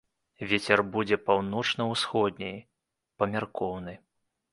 Вецер 0.51 0.79
будзе 0.95 1.17
паўночна-ўсходні, 1.27 2.49
памяркоўны. 3.21 3.93